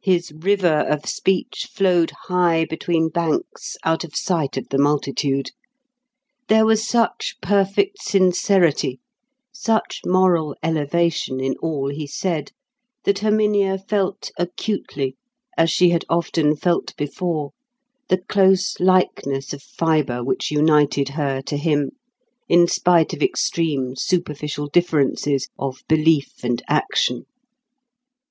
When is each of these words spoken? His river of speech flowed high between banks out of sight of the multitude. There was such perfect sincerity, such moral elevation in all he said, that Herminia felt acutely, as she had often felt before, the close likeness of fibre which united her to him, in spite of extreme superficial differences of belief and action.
His 0.00 0.32
river 0.32 0.86
of 0.88 1.04
speech 1.04 1.68
flowed 1.70 2.10
high 2.28 2.64
between 2.64 3.10
banks 3.10 3.76
out 3.84 4.04
of 4.04 4.16
sight 4.16 4.56
of 4.56 4.70
the 4.70 4.78
multitude. 4.78 5.50
There 6.48 6.64
was 6.64 6.82
such 6.88 7.34
perfect 7.42 8.00
sincerity, 8.00 9.00
such 9.52 10.00
moral 10.06 10.56
elevation 10.62 11.40
in 11.40 11.56
all 11.58 11.90
he 11.90 12.06
said, 12.06 12.52
that 13.04 13.18
Herminia 13.18 13.76
felt 13.76 14.30
acutely, 14.38 15.14
as 15.58 15.70
she 15.70 15.90
had 15.90 16.06
often 16.08 16.56
felt 16.56 16.96
before, 16.96 17.50
the 18.08 18.22
close 18.30 18.80
likeness 18.80 19.52
of 19.52 19.62
fibre 19.62 20.24
which 20.24 20.50
united 20.50 21.10
her 21.10 21.42
to 21.42 21.58
him, 21.58 21.90
in 22.48 22.66
spite 22.66 23.12
of 23.12 23.22
extreme 23.22 23.94
superficial 23.94 24.68
differences 24.68 25.50
of 25.58 25.82
belief 25.86 26.42
and 26.42 26.62
action. 26.66 27.26